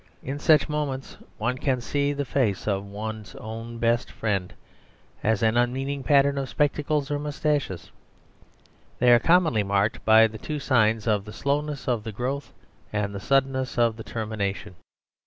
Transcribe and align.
In 0.23 0.39
such 0.39 0.67
moments 0.67 1.17
one 1.37 1.59
can 1.59 1.79
see 1.79 2.11
the 2.11 2.25
face 2.25 2.67
of 2.67 2.83
one's 2.83 3.35
own 3.35 3.77
best 3.77 4.09
friend 4.11 4.51
as 5.23 5.43
an 5.43 5.57
unmeaning 5.57 6.01
pattern 6.01 6.39
of 6.39 6.49
spectacles 6.49 7.11
or 7.11 7.19
moustaches. 7.19 7.91
They 8.97 9.11
are 9.11 9.19
commonly 9.19 9.61
marked 9.61 10.03
by 10.03 10.25
the 10.25 10.39
two 10.39 10.57
signs 10.57 11.05
of 11.05 11.23
the 11.25 11.31
slowness 11.33 11.87
of 11.87 12.03
their 12.03 12.13
growth 12.13 12.51
and 12.91 13.13
the 13.13 13.19
suddenness 13.19 13.77
of 13.77 13.95
their 13.95 14.03
termination. 14.03 14.75